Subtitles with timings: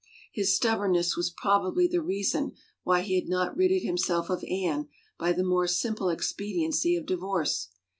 [0.31, 4.87] His stub bornness was probably the reason why he had not ridded himself of Anne
[5.19, 7.67] by the more simple expediency of di vorce.